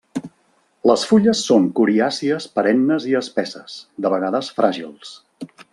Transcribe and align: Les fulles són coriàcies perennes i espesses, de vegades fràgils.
Les 0.91 1.03
fulles 1.09 1.43
són 1.49 1.67
coriàcies 1.81 2.49
perennes 2.57 3.07
i 3.13 3.17
espesses, 3.23 3.79
de 4.07 4.17
vegades 4.19 4.53
fràgils. 4.61 5.17